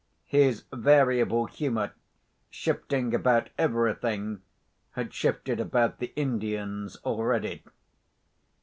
His 0.25 0.63
variable 0.73 1.45
humour, 1.45 1.93
shifting 2.49 3.13
about 3.13 3.51
everything, 3.55 4.41
had 4.93 5.13
shifted 5.13 5.59
about 5.59 5.99
the 5.99 6.11
Indians 6.15 6.95
already. 7.05 7.63